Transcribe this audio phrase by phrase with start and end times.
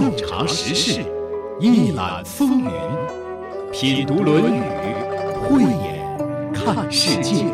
[0.00, 1.04] 洞察时事，
[1.60, 2.70] 一览风云，
[3.70, 4.62] 品读《论语》，
[5.42, 7.44] 慧眼看世界。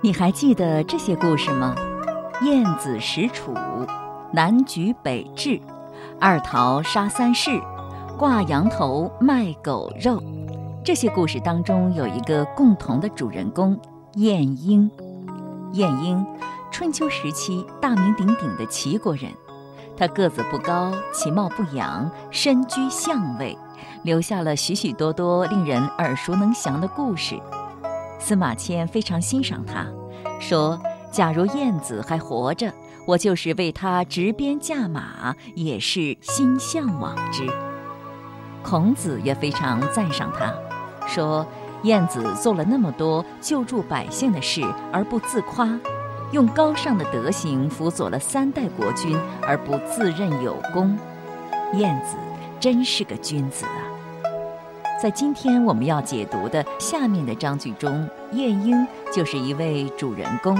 [0.00, 1.74] 你还记得这些故事吗？
[2.40, 3.52] 晏子使楚，
[4.32, 5.60] 南橘北枳，
[6.18, 7.50] 二桃杀三士，
[8.16, 10.22] 挂羊头卖狗肉。
[10.82, 13.78] 这些故事当中有一个共同的主人公
[14.14, 14.90] 晏婴。
[15.74, 16.26] 晏婴，
[16.70, 19.30] 春秋时期大名鼎鼎的齐国人。
[19.96, 23.56] 他个子不高，其貌不扬，身居相位，
[24.02, 27.38] 留下了许许多多令人耳熟能详的故事。
[28.18, 29.86] 司马迁非常欣赏他，
[30.40, 30.80] 说
[31.12, 32.72] ：“假如晏子还活着，
[33.06, 37.46] 我就是为他执鞭驾马，也是心向往之。”
[38.64, 40.54] 孔子也非常赞赏他，
[41.06, 41.46] 说
[41.84, 45.66] ：“晏子做了那么多救助百姓的事而不自夸，
[46.32, 50.96] 用高尚的德行辅佐了三代国君而不自认有功，
[51.74, 52.16] 晏子
[52.60, 53.82] 真是个君子啊！”
[55.02, 60.56] 在今天我们要解读的下面的章句中，晏婴就是一位主人公。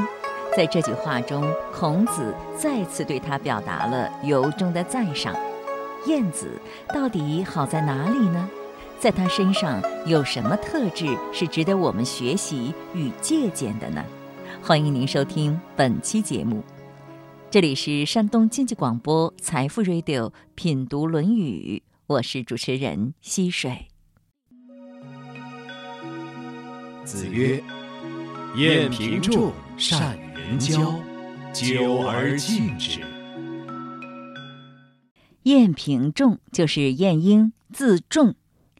[0.56, 5.34] 在这句话中，孔子再次对他表达了由衷的赞赏。
[6.06, 6.60] 晏子
[6.92, 8.48] 到底好在哪里呢？
[8.98, 14.02] 在他身上有什么特质是值得我们学习与借鉴的呢？
[14.62, 16.62] 欢迎您收听本期节目，
[17.50, 23.88] 这里是山东经济广播财富 Radio 品读《论语》，我是主持人溪水。
[27.05, 27.62] 子曰
[28.56, 30.94] ：“晏平仲善人交，
[31.53, 33.00] 久而敬之。”
[35.44, 38.34] 晏平仲就是晏婴，字仲，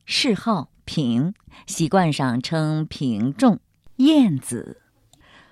[0.05, 1.33] 谥号平，
[1.67, 3.59] 习惯上称平仲。
[3.97, 4.80] 晏子，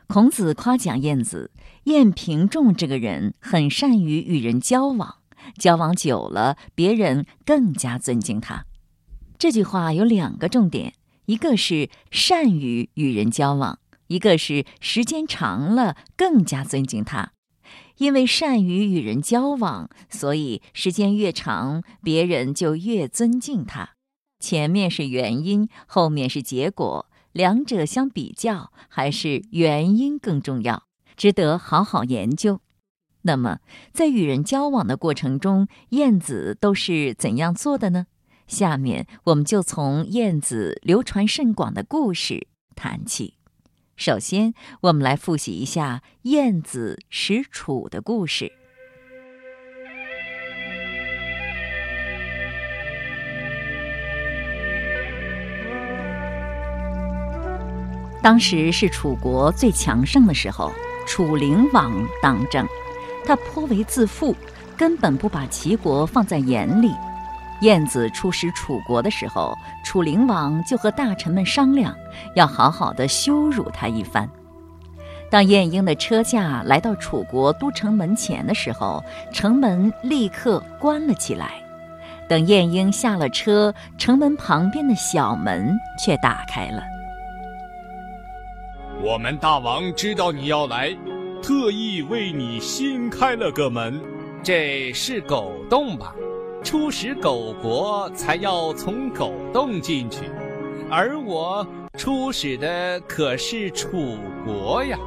[0.08, 1.50] 孔子夸奖晏子，
[1.84, 5.16] 晏平仲这个人很善于与人交往，
[5.58, 8.64] 交往久了，别人更加尊敬他。
[9.38, 10.94] 这句话有两个重点。
[11.26, 17.32] 一个是善于与人交往，一个是时间长了更加尊敬他。
[17.98, 23.90] 因为善于与人交往，所以时间越长，别人就越尊敬他。
[24.40, 30.84] 前面是原因，后面是结果，两者相比较，还是原因更重要，
[31.16, 32.60] 值得好好研究。
[33.22, 33.58] 那么，
[33.92, 38.06] 在与人交往的过程中，晏子都是怎样做的呢？
[38.46, 43.34] 下面我们就从晏子流传甚广的故事谈起。
[43.96, 48.52] 首先，我们来复习一下晏子使楚的故事。
[58.28, 60.70] 当时是楚国最强盛的时候，
[61.06, 61.90] 楚灵王
[62.20, 62.68] 当政，
[63.24, 64.36] 他颇为自负，
[64.76, 66.92] 根本不把齐国放在眼里。
[67.62, 71.96] 晏子出使楚国的时候，楚灵王就和大臣们商量，
[72.36, 74.28] 要好好的羞辱他一番。
[75.30, 79.02] 当晏婴的车驾来到楚国都城门前的时候，
[79.32, 81.52] 城门立刻关了起来。
[82.28, 86.82] 等晏婴下了车，城门旁边的小门却打开了。
[89.00, 90.90] 我们大王知道你要来，
[91.40, 94.00] 特意为你新开了个门。
[94.42, 96.12] 这是狗洞吧？
[96.64, 100.28] 出使狗国，才要从狗洞进去，
[100.90, 101.64] 而我
[101.96, 104.98] 出使的可是楚国呀！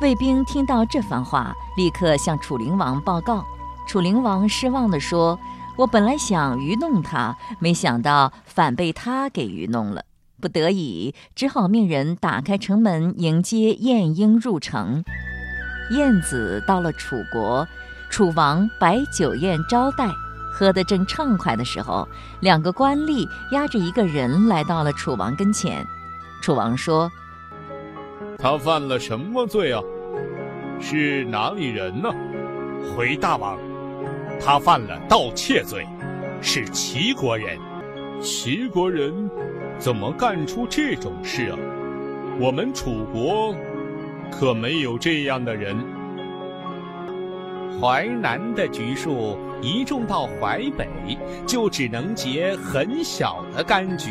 [0.00, 3.44] 卫兵听到这番话，立刻向楚灵王报告。
[3.86, 5.38] 楚灵王失望地说
[5.76, 10.02] ：“我本来想愚弄他，没想到反被他给愚弄了。
[10.40, 15.02] 不得已，只好命人打开城门迎接晏婴入城。
[15.90, 17.66] 晏子到了楚国，
[18.10, 20.08] 楚王摆酒宴招待。”
[20.50, 22.08] 喝得正畅快的时候，
[22.40, 25.86] 两个官吏押着一个人来到了楚王跟前。
[26.42, 27.08] 楚王说
[28.38, 29.80] ：“他犯了什么罪啊？
[30.80, 32.08] 是哪里人呢？”
[32.96, 33.56] 回大王
[34.44, 35.86] ：“他犯了盗窃罪，
[36.40, 37.56] 是齐国人。
[38.20, 39.30] 齐国人
[39.78, 41.58] 怎么干出这种事啊？
[42.40, 43.54] 我们楚国
[44.30, 45.76] 可没有这样的人。”
[47.80, 50.88] 淮南的橘树一种到淮北，
[51.46, 54.10] 就只能结很小的柑橘，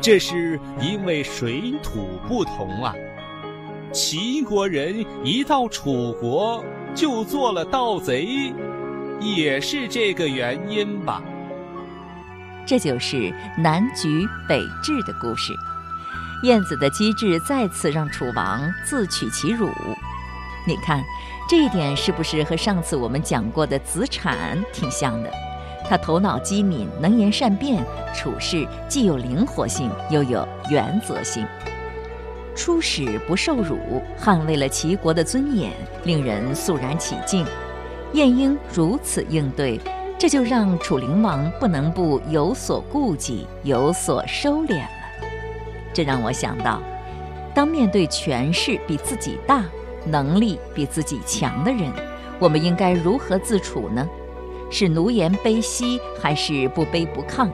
[0.00, 2.94] 这是因为水土不同啊。
[3.92, 6.64] 齐国人一到楚国
[6.94, 8.54] 就做了盗贼，
[9.20, 11.22] 也是这个原因吧。
[12.66, 15.52] 这就是南橘北枳的故事。
[16.42, 19.70] 晏子的机智再次让楚王自取其辱。
[20.66, 21.02] 你看，
[21.48, 25.30] 这一点是不是和上次我们讲过的子产挺像的？
[25.88, 31.46] 他头脑机敏，能言善辩，处事既有灵活性，又有原则性。
[32.54, 35.72] 出使不受辱，捍卫了齐国的尊严，
[36.04, 37.44] 令人肃然起敬。
[38.12, 39.80] 晏婴如此应对，
[40.22, 44.88] 这就让楚灵王不能不有所顾忌，有所收敛了。
[45.92, 46.80] 这让我想到，
[47.52, 49.64] 当面对权势比自己大、
[50.06, 51.90] 能力比自己强的人，
[52.38, 54.08] 我们应该如何自处呢？
[54.70, 57.48] 是奴颜卑膝，还是不卑不亢？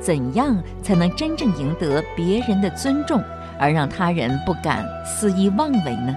[0.00, 3.22] 怎样才能真正赢得别人的尊重？
[3.56, 6.12] 而让他人不敢肆意妄为呢？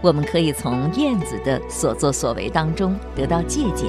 [0.00, 3.88] 我们可以从燕子的所作所为当中得到借鉴。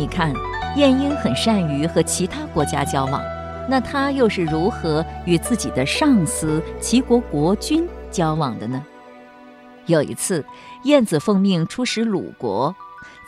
[0.00, 0.32] 你看，
[0.76, 3.22] 晏婴很善于和其他国家交往，
[3.68, 8.82] 那他又是如何与自己的上司齐国国君交往的呢？
[9.84, 10.42] 有一次，
[10.84, 12.74] 晏子奉命出使鲁国。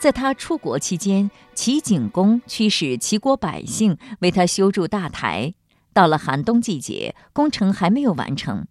[0.01, 5.53] 在他出国期间，齐景公驱使齐国百姓为他修筑大台。
[5.93, 8.65] 到了寒冬季节，工程还没有完成，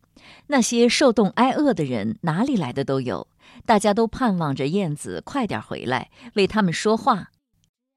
[0.48, 3.28] 那些受冻挨饿的人哪里来的都有，
[3.64, 7.28] 大家都盼望着燕子快点回来为他们说话。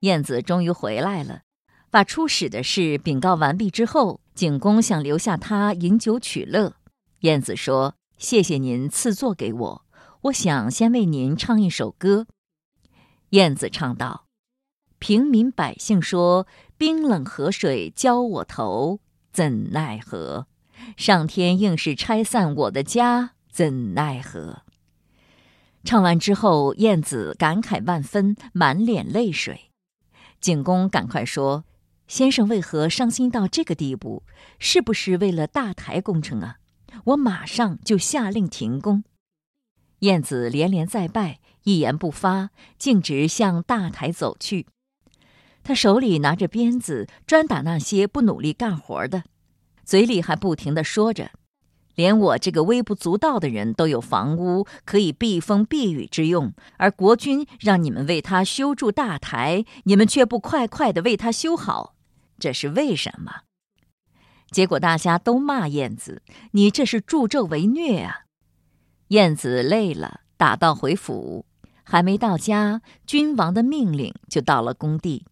[0.01, 1.41] 燕子终于回来了，
[1.89, 6.75] 把出使的事禀告完毕之后，景公想留下他饮酒取乐。
[7.21, 9.85] 燕子说：“谢谢您赐座给我，
[10.23, 12.27] 我想先为您唱一首歌。”
[13.31, 14.25] 燕子唱道
[14.99, 16.45] ：“平民百姓说，
[16.77, 18.99] 冰冷河水浇我头，
[19.31, 20.47] 怎奈何？
[20.97, 24.61] 上天硬是拆散我的家，怎奈何？”
[25.83, 29.71] 唱完之后，燕子感慨万分，满脸泪水。
[30.45, 31.65] 景公赶快说
[32.07, 34.21] ：“先生为何伤心到这个地步？
[34.59, 36.57] 是不是为了大台工程啊？
[37.05, 39.03] 我马上就下令停工。”
[40.01, 41.39] 燕子连连再拜。
[41.63, 44.67] 一言不发，径直向大台走去。
[45.63, 49.23] 他手里拿着鞭子，专打那些不努力干活的，
[49.83, 51.31] 嘴里还不停地说着
[51.95, 61.95] ：“连我这个微不足道的人都有房屋可以避风避雨之用，而国君让你们为他修筑大台，你们却不快快地为他修好，
[62.37, 63.41] 这是为什么？”
[64.51, 66.21] 结果大家都骂燕子
[66.51, 68.25] ：“你这是助纣为虐啊！”
[69.09, 71.45] 燕子累了，打道回府。
[71.83, 75.25] 还没到家，君王的命令就到了工地，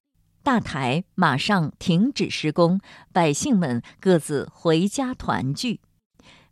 [0.43, 2.79] 大台马上停止施工，
[3.11, 5.81] 百姓们各自回家团聚。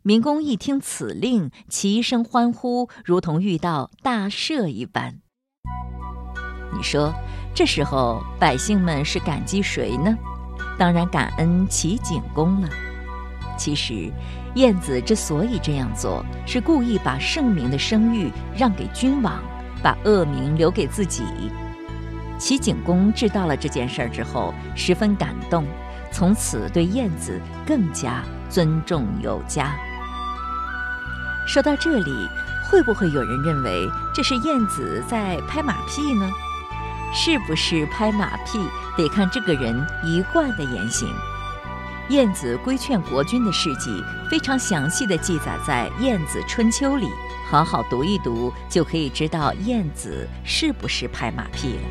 [0.04, 5.20] 民工一听此令，齐声欢呼，如同遇到大赦一般。
[6.76, 7.14] 你说，
[7.54, 10.16] 这时候百姓们是感激谁呢？
[10.76, 12.68] 当然感恩齐景公了。
[13.56, 14.12] 其实，
[14.56, 19.40] 晏子之所以这样做，是故意把圣明的声誉让给君王。
[19.82, 21.24] 把恶名留给自己。
[22.38, 25.66] 齐景公知道了这件事儿之后，十分感动，
[26.12, 29.74] 从此对晏子更加尊重有加。
[31.46, 32.28] 说到这里，
[32.64, 36.30] 会不会有人认为这是晏子在拍马屁呢？
[37.14, 38.58] 是不是拍马屁，
[38.96, 41.08] 得看这个人一贯的言行。
[42.08, 47.06] 晏子规劝国君的事迹，非常详细的记载在《晏子春秋》里。
[47.50, 51.82] 好好读一读，就可以知道晏子是不是拍马屁了。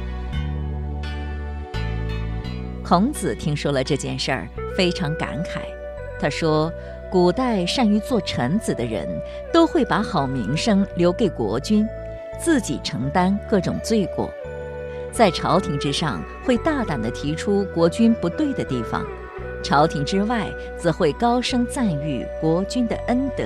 [2.84, 5.62] 孔子听说了这件事儿，非常感慨。
[6.20, 6.72] 他说
[7.12, 9.06] ：“古代善于做臣子的人，
[9.52, 11.86] 都会把好名声留给国君，
[12.40, 14.32] 自己承担各种罪过。
[15.12, 19.02] 在朝廷之上，会大胆地提出国君不对的地方；
[19.62, 23.44] 朝廷之外，则会高声赞誉国君的恩德。”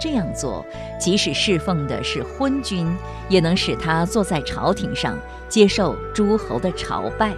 [0.00, 0.66] 这样做，
[0.98, 2.92] 即使侍奉的是昏君，
[3.28, 5.16] 也能使他坐在朝廷上
[5.48, 7.32] 接受诸侯的朝拜。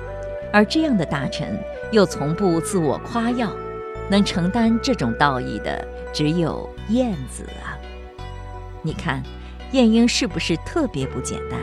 [0.51, 1.59] 而这样的大臣
[1.93, 3.51] 又从不自我夸耀，
[4.11, 7.79] 能承担这种道义的只有晏子啊！
[8.83, 9.23] 你看，
[9.73, 11.59] 晏婴是不是特别不简单？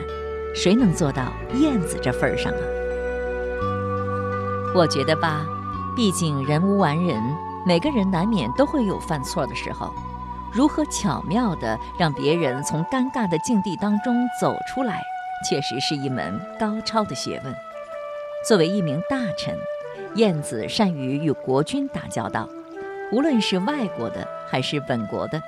[0.53, 2.63] 谁能做到晏子这份儿上啊？
[4.75, 5.45] 我觉得吧，
[5.95, 7.21] 毕竟人无完人，
[7.65, 9.93] 每个人难免都会有犯错的时候。
[10.53, 15.01] 如何巧妙地让别人从尴尬的境地当中走出来，
[15.47, 17.55] 确实是一门高超的学问。
[18.45, 19.57] 作为一名大臣，
[20.15, 22.49] 晏子善于与国君打交道，
[23.13, 25.41] 无论是外国的还是本国的，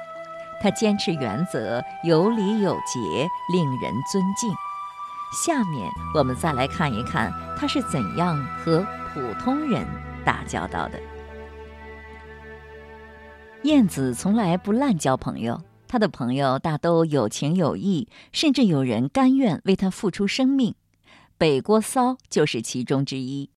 [0.61, 4.49] 他坚持原则，有礼有节，令人尊敬。
[5.45, 9.85] 下面我们再来看一看他是怎样和普通人
[10.23, 10.99] 打交道的。
[13.63, 20.75] 燕子从来不滥交朋友，他的朋友大都有情有义，甚至有人甘愿为他付出生命。
[21.37, 23.49] 北郭骚就是其中之一。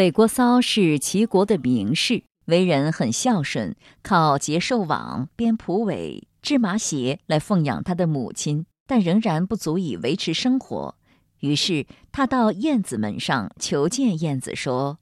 [0.00, 10.94] 北郭骚是齐国的名士，为人很孝顺，靠结寿网、编蒲苇、织麻鞋来奉养他的母亲，但仍然不足以维持生活。
[11.40, 14.98] 于是他到燕子门上求见燕子，说。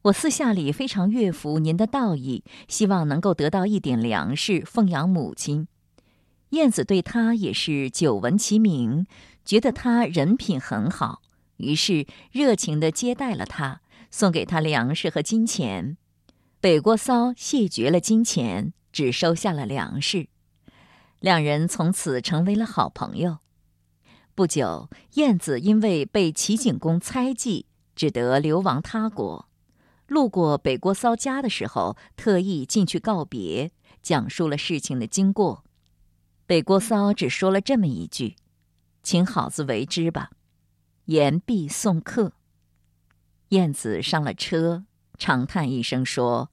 [0.00, 5.68] 我私下里非常悦服您的道义，希望能够得到一点粮食奉养母亲。
[6.52, 9.04] 燕子对他也是久闻其名，
[9.44, 11.20] 觉得他人品很好，
[11.58, 15.96] 于是热情地接待了他，送给他粮食和金钱。
[16.60, 20.28] 北郭骚谢绝了金钱，只收下了粮食。
[21.20, 23.38] 两人从此成为了好朋友。
[24.34, 29.48] 不久，燕子因为被齐景公猜忌，只得流亡他国。
[30.06, 33.70] 路过北郭骚家的时候，特意进去告别，
[34.02, 35.64] 讲述了事情的经过。
[36.46, 38.36] 北郭骚只说了这么一句
[39.02, 40.30] ：“请好自为之吧。”
[41.06, 42.32] 言毕送客。
[43.48, 44.84] 燕子上了车，
[45.16, 46.50] 长叹一声说：“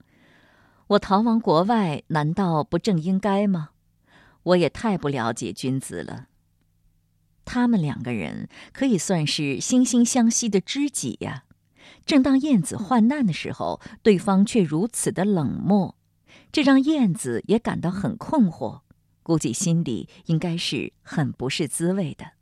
[0.88, 3.70] 我逃亡国外，难道不正应该吗？
[4.42, 6.28] 我也太不了解君子了。
[7.44, 11.44] 他们两个人可以算是惺惺相惜的知己呀。”
[12.04, 15.96] 正当燕子患难的时候，对方却如此的冷漠，
[16.52, 18.82] 这让燕子也感到很困惑，
[19.22, 22.32] 估计心里应该是很不是滋味的。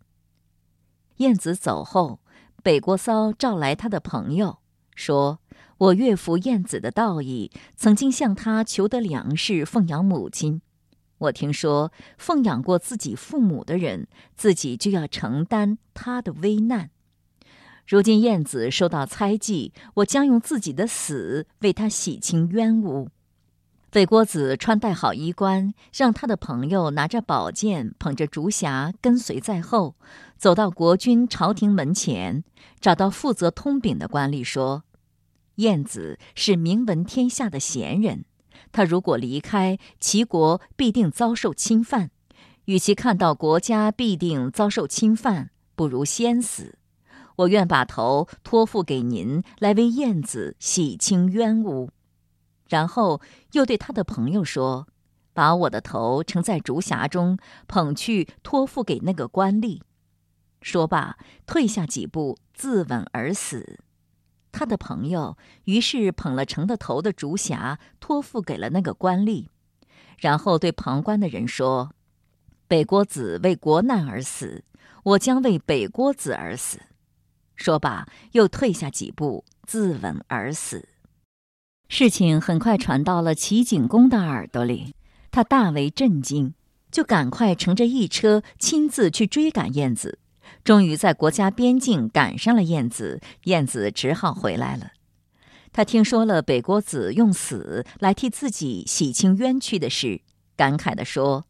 [1.17, 2.21] 燕子走后，
[2.65, 4.57] 北郭骚召来他的朋友，
[4.97, 5.39] 说
[5.77, 10.63] ：“我岳父燕子的道义，曾经向他求得粮食奉养母亲。
[11.19, 16.89] 我听说，奉养过自己父母的人，自己就要承担他的危难。”
[17.87, 23.11] 如今燕子受到猜忌，我将用自己的死为他洗清冤污。
[23.91, 29.95] 北郭子穿戴好衣冠，让他的朋友拿着宝剑，捧着竹匣跟随在后，
[30.45, 32.45] 走到国君朝廷门前，
[32.79, 34.85] 找到负责通禀的官吏说
[35.57, 38.27] ：“晏子是名闻天下的贤人，
[38.71, 42.11] 他如果离开齐国，必定遭受侵犯。
[42.67, 46.77] 与其看到国家必定遭受侵犯，不如先死。”
[47.37, 51.89] 我愿把头托付给您，来为晏子洗清冤污。
[52.69, 53.23] 然后
[53.53, 54.89] 又对他的朋友说
[55.33, 59.81] ：“把我的头盛在竹匣中，捧去托付给那个官吏。”
[60.65, 63.81] 说罢，退下几步，自刎而死。
[64.51, 69.49] 他的朋友于是捧了盛的头的竹匣，托付给了那个官吏，
[70.19, 71.93] 然后对旁观的人说
[72.67, 74.65] ：“北郭子为国难而死，
[75.03, 76.81] 我将为北郭子而死。”
[77.57, 80.89] 说罢，又退下几步，自刎而死。
[81.91, 84.95] 事情很快传到了齐景公的耳朵里，
[85.31, 86.55] 他大为震惊，
[86.91, 90.21] 就赶快乘着一车，亲自去追赶燕子。
[90.63, 94.93] 终于在国家边境赶上了燕子，燕子只好回来了。
[95.73, 100.21] 他听说了北郭子用死来替自己洗清冤屈的事，
[100.57, 101.47] 感慨地说：“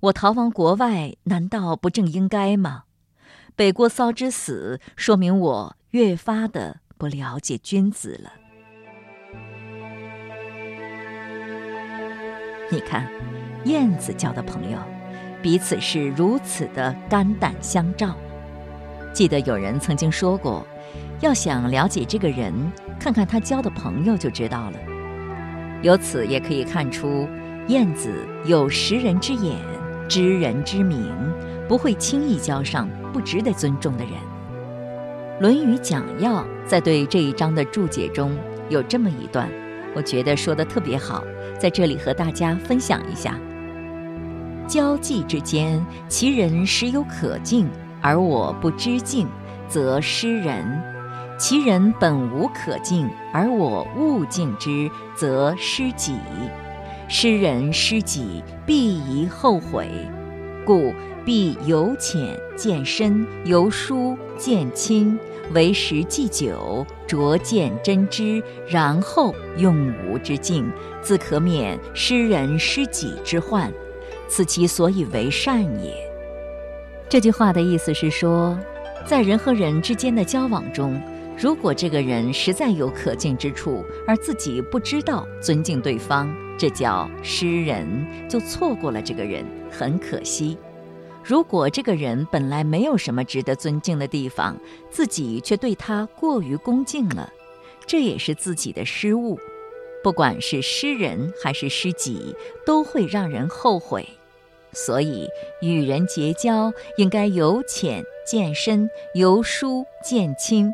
[0.00, 2.84] 我逃亡国外，难道不正应该吗？”
[3.54, 8.32] 北郭骚之死，说明我越发的不了解君子了。
[12.70, 13.06] 你看，
[13.64, 14.78] 燕子交的朋友，
[15.42, 18.16] 彼此是如此的肝胆相照。
[19.18, 20.64] 记得有人曾经说过，
[21.18, 22.54] 要想了解这个人，
[23.00, 24.78] 看看他交的朋友就知道了。
[25.82, 27.28] 由此也可以看出，
[27.66, 29.56] 燕子有识人之眼，
[30.08, 31.12] 知人之明。
[31.68, 34.12] 不会轻易交上不值得尊重的人。
[35.40, 39.50] 《论语讲要》在对这一章的注解中有这么一段，
[39.96, 41.24] 我觉得说的特别好，
[41.58, 43.36] 在这里和大家分享一下：
[44.68, 47.68] 交际之间，其人时有可敬，
[48.00, 49.26] 而我不知敬，
[49.68, 50.64] 则失人；
[51.38, 56.14] 其人本无可敬，而我误敬之，则失己。
[57.08, 59.88] 失人失己，必宜后悔。
[60.64, 60.92] 故。
[61.24, 65.18] 必由浅见深，由疏见亲，
[65.52, 73.70] 为时既久，逐渐真知，然后用吾之境，自可免失人失己之患。
[74.26, 76.07] 此其所以为善也。
[77.10, 78.58] 这句话的意思是说，
[79.06, 81.00] 在人和人之间的交往中，
[81.38, 90.58] 如果这个人实在有可敬之处，而自己不知道尊敬对方，这叫失人，就错过了这个人，很可惜。
[91.24, 94.54] 如果这个人本来没有什么值得尊敬的地方，
[94.90, 97.32] 自己却对他过于恭敬了，
[97.86, 99.38] 这也是自己的失误。
[100.04, 102.36] 不管是失人还是失己，
[102.66, 104.06] 都会让人后悔。
[104.86, 105.28] 所以，
[105.60, 110.72] 与人结交应该由浅见深，由疏见轻。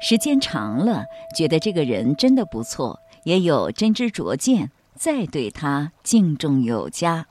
[0.00, 7.26] 时间长了，觉得这个人真的不错，也有真知灼见，再对他敬重有加，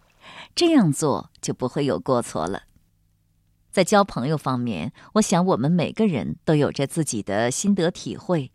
[0.54, 2.64] 这样做就不会有过错了。
[3.72, 8.52] 在交朋友方面，我想我们每个人都有着自己的心得体会。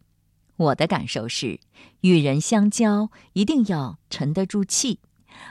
[0.56, 1.59] 我的感受是，
[2.02, 5.00] 与人相交一定要沉得住气，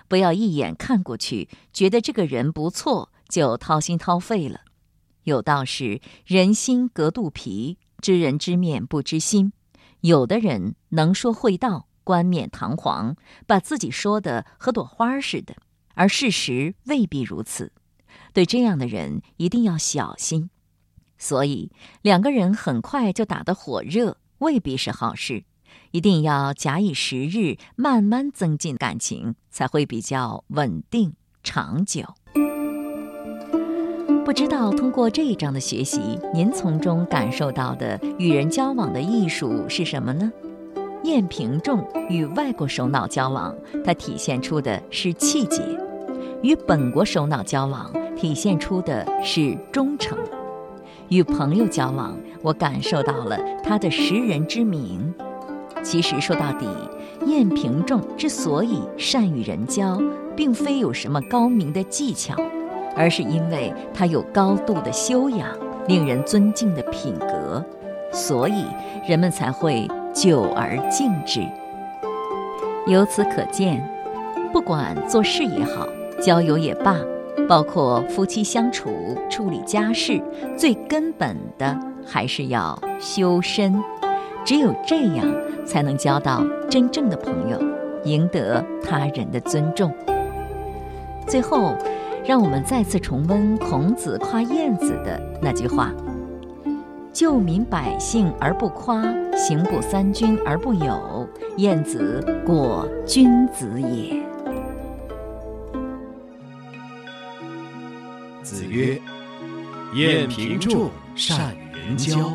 [0.07, 4.61] 不要一眼看过去觉得这个人不错就掏心掏肺了。
[5.23, 7.77] 有道是“人心隔肚皮”。
[8.03, 9.53] 知人知面不知心，
[10.01, 13.15] 有的人能说会道，冠冕堂皇，
[13.47, 15.55] 把自己说的和朵花似的，
[15.93, 17.71] 而事实未必如此。
[18.33, 20.49] 对这样的人一定要小心。
[21.17, 21.71] 所以，
[22.01, 25.45] 两个人很快就打得火热，未必是好事。
[25.91, 31.13] 一定要假以时日，慢慢增进感情，才会比较稳定
[31.43, 32.03] 长久。
[34.25, 40.31] 不知道通过这一章的学习，您从中感受到的与人交往的艺术是什么呢？
[41.03, 43.53] 晏平仲与外国首脑交往，
[43.83, 45.61] 它体现出的是气节；
[46.41, 50.17] 与本国首脑交往，体现出的是忠诚；
[51.09, 55.13] 与朋友交往，我感受到了他的识人之明。
[55.83, 56.65] 其实说到底，
[57.25, 60.01] 晏平仲之所以善与人交，
[60.35, 62.35] 并非有什么高明的技巧。
[62.95, 65.47] 而是因为他有高度的修养，
[65.87, 67.65] 令人尊敬的品格，
[68.11, 68.65] 所以
[69.07, 71.41] 人们才会久而敬之。
[72.85, 73.83] 由此可见，
[74.51, 75.87] 不管做事也好，
[76.21, 76.95] 交友也罢，
[77.49, 80.21] 包括夫妻相处、处理家事，
[80.55, 81.75] 最根本的
[82.05, 83.73] 还是要修身。
[84.45, 85.25] 只有这样，
[85.65, 87.61] 才能交到真正的朋友，
[88.03, 89.93] 赢得他人的尊重。
[91.27, 91.75] 最后。
[92.25, 95.91] 让我们再次重温孔子夸晏子的那句话
[97.11, 99.03] ：“救民百姓而不夸，
[99.35, 101.27] 行不三军而不友，
[101.57, 104.23] 晏子果君子也。”
[108.41, 108.97] 子曰
[109.93, 112.31] ：“晏平仲善与人交，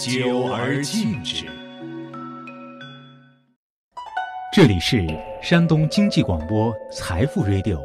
[0.00, 1.44] 久而敬之。”
[4.50, 5.06] 这里是
[5.42, 7.78] 山东经济广播财富 Radio。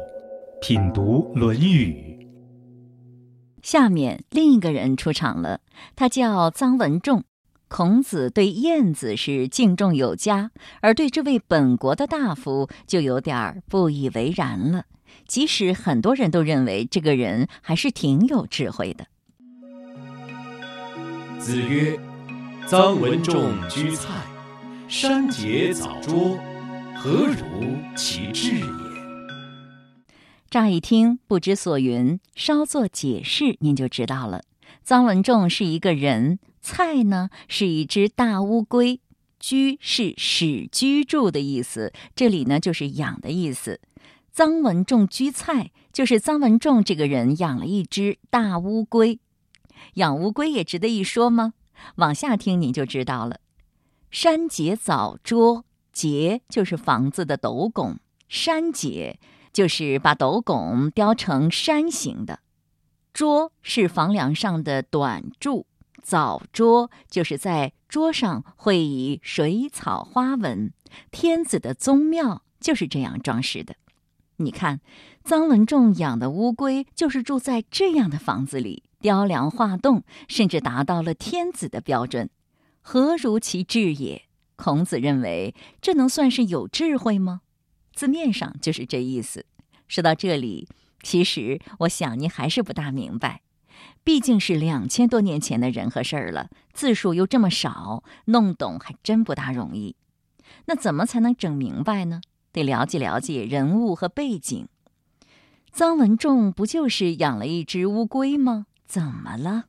[0.62, 2.18] 品读《论语》，
[3.62, 5.60] 下面另一个人出场了，
[5.94, 7.22] 他叫臧文仲。
[7.68, 14.86] 孔子对晏子是敬重有加，而对这位本国的大夫就有点不以为然了。
[15.28, 19.04] 即使很多人都认为这个人还是挺有智慧的。
[21.38, 21.98] 子曰
[22.66, 24.08] ：“臧文仲居蔡，
[24.88, 26.38] 山节藻拙，
[26.96, 28.66] 何如其志也？”
[30.50, 34.42] 乍一听不知所云，稍作解释，您就知道了。
[34.86, 39.00] 臧文仲是一个人，蔡呢是一只大乌龟，
[39.38, 43.80] 居是使居住的意思，这里呢就是养的意思。
[44.34, 49.20] 臧文仲居蔡，就是臧文仲这个人养了一只大乌龟。
[49.94, 51.54] 养乌龟也值得一说吗？
[51.96, 53.40] 往下听您就知道了。
[54.10, 59.18] 山节藻拙，节就是房子的斗拱，山节。
[59.52, 62.40] 就是把斗拱雕成山形的，
[63.14, 65.64] 桌是房梁上的短柱，
[66.02, 70.74] 藻桌就是在桌上会以水草花纹。
[71.10, 73.76] 天子的宗庙就是这样装饰的。
[74.36, 74.82] 你看，
[75.24, 82.28] 臧文仲养的乌龟就是住在这样的房子里，雕梁画栋，甚至达到了天子的标准。
[82.80, 84.22] 何如其智也？
[84.56, 87.42] 孔子认为，这能算是有智慧吗？
[87.94, 89.46] 字面上就是这意思。
[89.86, 90.66] 说到这里，
[91.04, 93.42] 其实我想您还是不大明白，
[94.02, 99.94] 毕竟是两千多年前的人和事儿了，字数又这么少，弄懂还真不大容易。
[100.64, 102.20] 那怎么才能整明白呢？
[102.50, 104.66] 得了解了解人物和背景。
[105.72, 108.66] 臧文仲不就是养了一只乌龟吗？
[108.86, 109.66] 怎么了？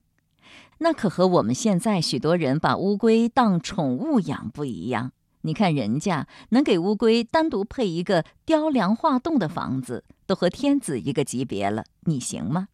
[0.79, 5.11] 那可和我们现在许多人把乌龟当宠物养不一样。
[5.41, 12.67] 你看人家能给乌龟单独配一个雕梁画栋的房子，都和天子一个级别了，你行吗？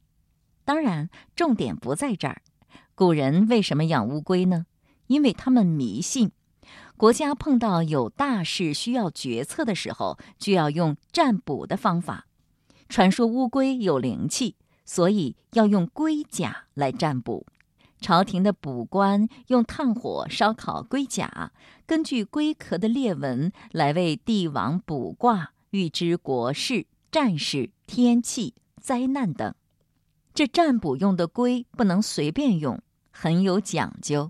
[0.65, 2.41] 当然，重点不在这儿。
[2.95, 4.65] 古人为什么养乌龟呢？
[5.07, 6.31] 因为他们迷信，
[6.97, 12.25] 国家碰到有大事需要决策的时候，就要用占卜的方法。
[12.89, 14.55] 传说乌龟有灵气，
[14.93, 17.47] 所以要用龟甲来占卜。
[17.99, 21.51] 朝廷的卜官用炭火烧烤龟甲，
[21.87, 29.55] 根据龟壳的裂纹来为帝王卜卦，预知国事、战事、天气、灾难等。
[30.31, 32.79] 这占卜用的龟不能随便用，
[33.09, 34.29] 很有讲究。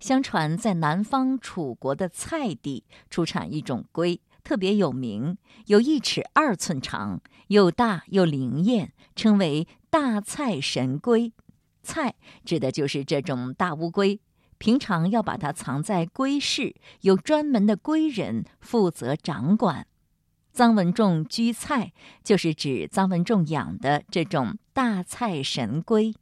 [0.00, 11.32] 相传在南方楚国的蔡地出产一种龟，特别有名，有一尺二寸长，又大又灵验，称为大菜神龟。
[11.82, 14.20] 菜指的就是这种大乌龟，
[14.58, 19.86] 平常要把它藏在龟室，有专门的龟人负责掌管。
[20.54, 21.92] 臧文仲居蔡，
[22.24, 26.14] 就是指臧文仲养的这种大菜神龟。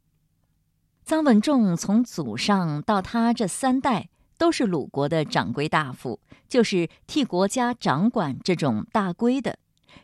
[1.05, 9.59] 臧文仲从祖上到他这三代都是鲁国的掌柜大夫，就是替国家掌管这种大龟的，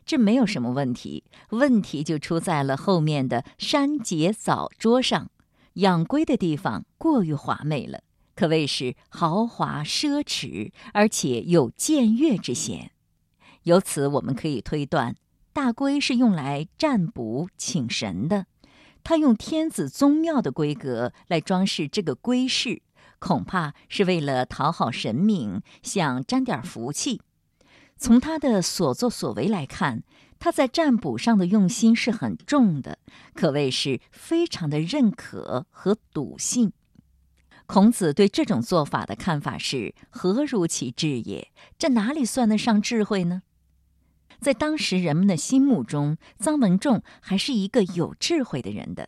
[0.05, 1.23] 这没有什么问题。
[1.49, 5.29] 问题就出在了后面的山节藻桌上。
[5.75, 8.01] 养龟的地方过于华美了，
[8.35, 12.91] 可谓是豪华奢侈，而且有僭越之嫌。
[13.63, 15.15] 由此，我们可以推断，
[15.51, 18.45] 大龟是用来占卜请神的。
[19.03, 22.81] 他用天子宗庙的规格来装饰这个龟室，
[23.23, 27.21] 恐怕是为了讨好神明，想沾点福气。
[27.95, 30.03] 从他的所作所为来看。
[30.39, 32.99] 他在占卜上的用心是很重的，
[33.33, 36.73] 可谓是非常的认可和笃信。
[37.65, 41.49] 孔子对这种做法的看法是：何如其智也？
[41.77, 43.43] 这哪里算得上智慧呢？
[44.41, 49.07] 在当时人们的心目中，臧文仲还是一个有智慧的人的。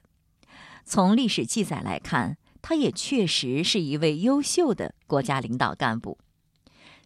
[0.86, 6.17] 从历史记载来看，他也确实是一位优秀的国家领导干部。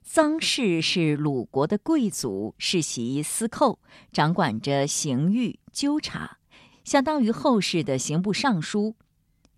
[0.10, 3.78] 臧氏是鲁国的贵族，世袭司寇，
[4.13, 6.38] 掌管着刑狱纠察，
[6.86, 8.95] 相当于后世的刑部尚书。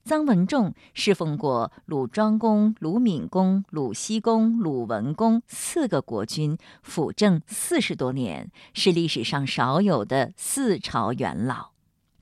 [0.04, 11.70] 臧文仲侍奉过鲁庄公、鲁闵公、鲁僖公、鲁文公四个国君，辅政四十多年，是历史上少有的四朝元老。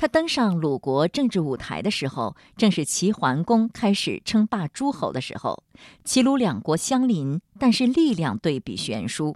[0.01, 5.62] 他登上鲁国政治舞台的时候，正是齐桓公开始称霸诸侯的时候。
[6.05, 9.35] 齐鲁两国相邻，但是力量对比悬殊。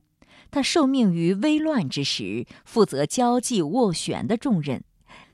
[0.49, 4.82] 他受命于危乱之时，负责交际斡旋的重任，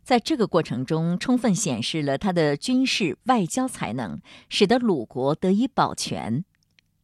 [0.03, 6.43] 在这个过程中，充分显示了他的军事外交才能，使得鲁国得以保全。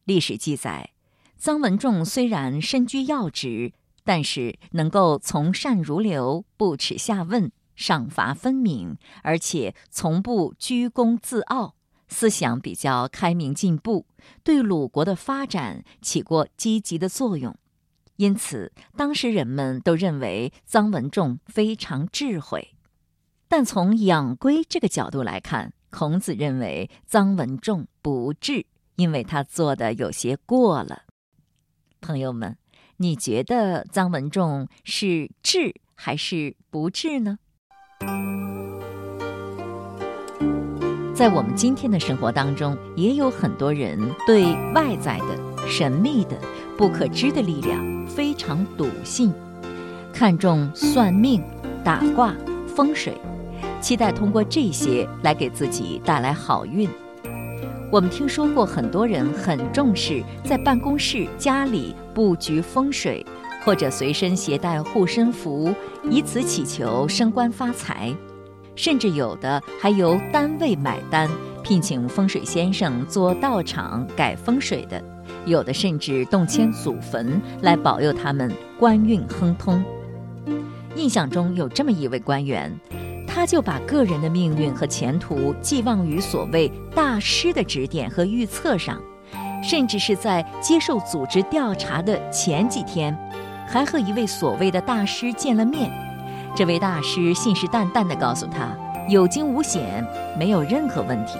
[0.02, 0.90] 历史记载，
[1.40, 7.52] 臧文仲虽然身居要职，但是能够从善如流，不耻下问。
[7.76, 11.76] 赏罚分明，而且从不居功自傲，
[12.08, 14.06] 思想比较开明进步，
[14.42, 17.56] 对鲁国的发展起过积极的作用。
[18.16, 22.74] 因此，当时人们都认为臧文仲非常智慧。
[23.46, 28.64] 但从养龟这个角度来看，孔子认为臧文仲不智，
[28.96, 31.02] 因为他做的有些过了。
[32.00, 32.56] 朋友们，
[32.96, 37.38] 你觉得臧文仲是智还是不智呢？
[41.16, 46.36] 在我们今天的生活当中，也有很多人对外在的、神秘的、
[46.76, 49.32] 不可知的力量非常笃信，
[50.12, 51.42] 看重算命、
[51.82, 52.34] 打卦、
[52.66, 53.14] 风水，
[53.80, 56.86] 期待通过这些来给自己带来好运。
[57.90, 63.24] 我们听说过很多人很重视在办公室、家里布局风水，
[63.64, 65.74] 或者随身携带护身符，
[66.10, 68.14] 以此祈求升官发财。
[68.76, 71.28] 甚至有的还由单位买单，
[71.64, 75.00] 聘请风水先生做道场改风水的；
[75.46, 79.82] 有的甚至动迁祖坟来保佑他们官运亨通。
[80.94, 82.72] 印象中有这么一位官员，
[83.26, 89.00] 他就把个人的命运和前途寄望于所谓大师的指点和预测上，
[89.62, 93.16] 甚至是在接受组织调查的前几天，
[93.66, 96.05] 还和一位所谓的大师见了面。
[96.56, 98.70] 这位大师信誓旦旦地告诉他
[99.10, 100.02] ：“有惊无险，
[100.38, 101.38] 没有任何问题。”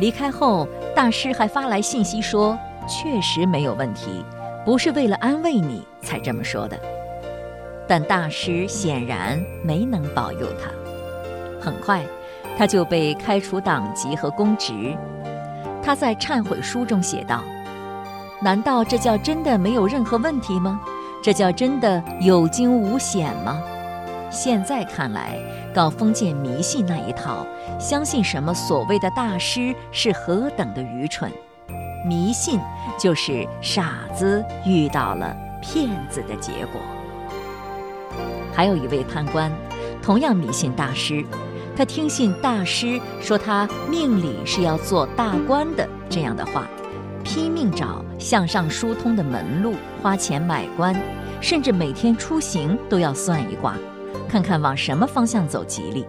[0.00, 4.24] 离开后，大师还发来信息说：“确实没有问题，
[4.64, 6.76] 不是为了安慰你才这么说的。”
[7.86, 10.68] 但大师显然没能保佑他。
[11.60, 12.04] 很快，
[12.58, 14.96] 他就被开除党籍和公职。
[15.80, 17.40] 他在忏悔书中写道
[18.42, 20.80] ：“难道这叫真的没有任何问题吗？
[21.22, 23.62] 这叫真的有惊无险吗？”
[24.32, 25.38] 现在看来，
[25.74, 27.46] 搞封建迷信那一套，
[27.78, 31.30] 相信什么所谓的大师是何等的愚蠢。
[32.08, 32.58] 迷信
[32.98, 36.80] 就是傻子遇到了骗子的结果。
[38.54, 39.52] 还有一位贪官，
[40.02, 41.22] 同样迷信大师，
[41.76, 46.66] 他听信大师说他命里是要做大官的这样的话，
[47.22, 50.98] 拼命找向上疏通的门路，花钱买官，
[51.42, 53.76] 甚至每天出行都要算一卦，
[54.32, 56.06] 看看往什么方向走吉利。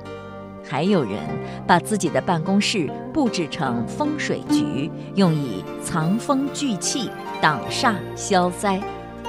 [0.64, 1.20] 还有人
[1.68, 7.10] 把自己的办公室布置成风水局，用以藏风聚气、
[7.42, 8.82] 挡煞消灾。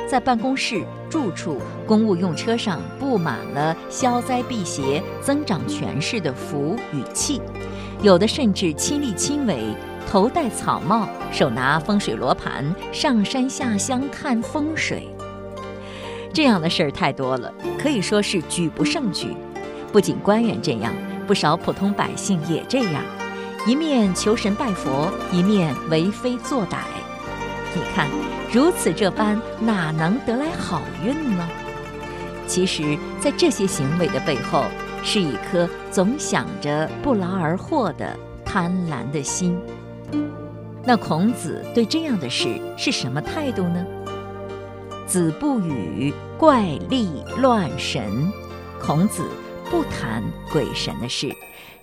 [0.08, 7.42] 在办公室、住处、公务用车上布满了消灾辟邪、增长权势的符与器，
[8.00, 9.74] 有的甚至亲力亲为，
[10.08, 15.08] 头戴草帽，手拿风水罗盘，上山下乡看风水。
[16.34, 19.34] 这样的事儿太多了，可以说是举不胜举。
[19.90, 20.92] 不仅官员这样。
[21.26, 23.02] 不少普通百姓也这样，
[23.66, 26.80] 一面求神拜佛，一面为非作歹。
[27.74, 28.10] 你看，
[28.52, 31.48] 如此这般，哪能得来好运呢？
[32.46, 34.64] 其实，在这些行为的背后，
[35.02, 39.58] 是一颗总想着不劳而获的贪婪的心。
[40.84, 43.82] 那孔子对这样的事是什么态度呢？
[45.14, 48.02] 子不语怪力乱神。
[48.82, 49.22] 孔子。
[49.70, 50.22] 不谈
[50.52, 51.32] 鬼神的事，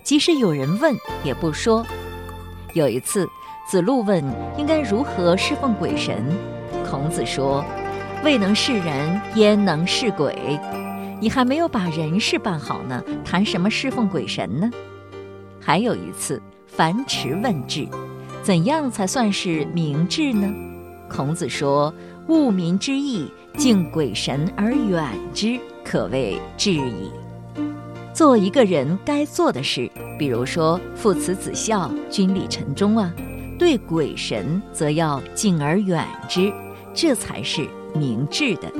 [0.02, 1.84] 即使有人问，也不说。
[2.74, 3.26] 有一次，
[3.68, 4.22] 子路问
[4.56, 6.24] 应该如何侍奉鬼神，
[6.88, 7.64] 孔子说
[8.22, 10.60] ：“未能事人，焉能事鬼？
[11.18, 14.70] 你还没有把人事办好呢，谈什么侍奉鬼神呢？”
[15.58, 17.88] 还有一次，樊迟问智
[18.44, 20.46] ：“怎样才算是明智呢？”
[21.10, 21.92] 孔子说
[22.32, 27.10] ：“务民之义，敬鬼神而远之，可谓至矣。”
[28.14, 33.10] 做一个人该做的事，比如说父慈子孝、君礼臣忠啊；
[33.58, 36.52] 对鬼神则要敬而远之，
[36.94, 38.70] 这才是明智的。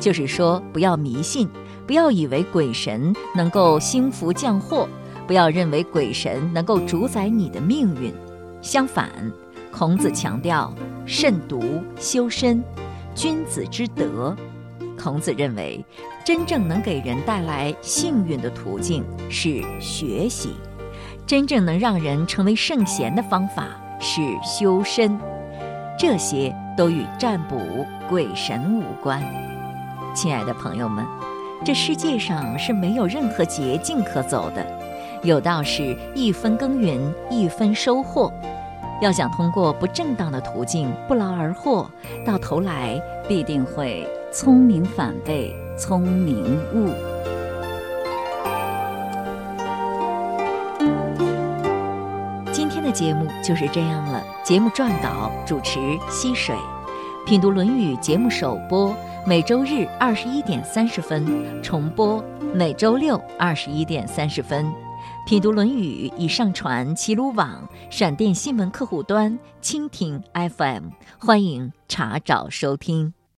[0.00, 1.48] 就是说，不要迷信，
[1.86, 4.88] 不要以为鬼神能够兴福降祸，
[5.26, 8.12] 不要认为鬼神能够主宰你的命运。
[8.62, 9.10] 相反，
[9.70, 10.72] 孔子强调
[11.04, 11.60] 慎独、
[11.98, 12.64] 修身、
[13.18, 14.34] 君子之德。
[14.96, 15.84] 孔子认为，
[16.24, 20.50] 真正能给人带来幸运的途径是学习；
[21.26, 23.66] 真正能让人成为圣贤的方法
[23.98, 25.18] 是修身。
[25.98, 29.20] 这些都与占卜鬼神无关。
[30.14, 31.04] 亲爱的朋友们，
[31.64, 34.64] 这世界上是没有任何捷径可走的，
[35.24, 38.32] 有道是一分耕耘一分收获。
[39.00, 41.88] 要想通过不正当的途径不劳而获，
[42.26, 44.06] 到头来必定会。
[44.30, 46.92] 聪明反被聪明误。
[52.52, 54.22] 今天的节目就是这样了。
[54.44, 55.80] 节目撰稿主持
[56.10, 56.54] 溪水，
[57.24, 61.26] 品读《论语》节目首播每周日二十一点三十分，
[61.62, 64.70] 重播每周六二十一点三十分。
[65.28, 70.84] 品读《论语》已上传齐鲁网、闪电新闻客户端、蜻蜓 FM，
[71.18, 73.12] 欢迎查找收听。